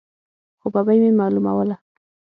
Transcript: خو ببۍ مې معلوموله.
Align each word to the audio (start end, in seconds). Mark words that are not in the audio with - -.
خو 0.59 0.67
ببۍ 0.73 0.97
مې 1.03 1.11
معلوموله. 1.19 1.75